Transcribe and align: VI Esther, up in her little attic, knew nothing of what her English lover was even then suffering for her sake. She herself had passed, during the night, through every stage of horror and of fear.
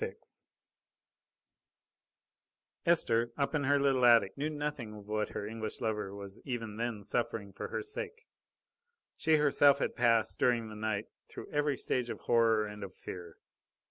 VI 0.03 0.15
Esther, 2.87 3.31
up 3.37 3.53
in 3.53 3.65
her 3.65 3.79
little 3.79 4.03
attic, 4.03 4.35
knew 4.35 4.49
nothing 4.49 4.95
of 4.95 5.07
what 5.07 5.29
her 5.29 5.45
English 5.45 5.79
lover 5.79 6.11
was 6.11 6.41
even 6.43 6.77
then 6.77 7.03
suffering 7.03 7.53
for 7.53 7.67
her 7.67 7.83
sake. 7.83 8.25
She 9.15 9.35
herself 9.35 9.77
had 9.77 9.95
passed, 9.95 10.39
during 10.39 10.69
the 10.69 10.75
night, 10.75 11.05
through 11.29 11.51
every 11.51 11.77
stage 11.77 12.09
of 12.09 12.21
horror 12.21 12.65
and 12.65 12.83
of 12.83 12.95
fear. 12.95 13.37